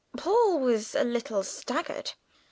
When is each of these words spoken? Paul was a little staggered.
Paul 0.17 0.61
was 0.61 0.95
a 0.95 1.03
little 1.03 1.43
staggered. 1.43 2.13